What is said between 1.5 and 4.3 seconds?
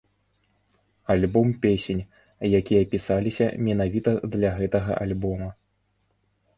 песень, якія пісаліся менавіта